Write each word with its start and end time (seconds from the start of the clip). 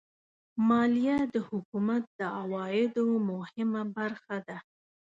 مالیه 0.67 1.17
د 1.33 1.35
حکومت 1.49 2.03
د 2.19 2.21
عوایدو 2.39 3.07
مهمه 3.29 3.83
برخه 3.97 4.37
ده. 4.47 4.57